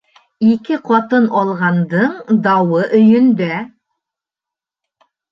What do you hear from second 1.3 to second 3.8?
алғандың дауы өйөндә